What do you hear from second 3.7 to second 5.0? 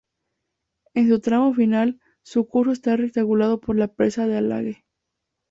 la presa de Alange.